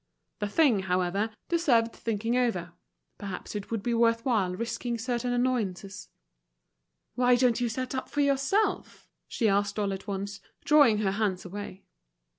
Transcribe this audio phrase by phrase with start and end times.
[0.39, 2.73] The thing, however, deserved thinking over;
[3.19, 6.09] perhaps it would be worthwhile risking certain annoyances.
[7.13, 11.45] "Why don't you set up for yourself?" she asked all at once, drawing her hands
[11.45, 11.83] away.